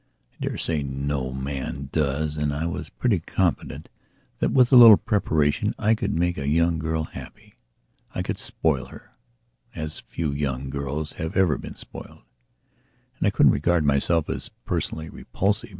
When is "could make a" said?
5.93-6.47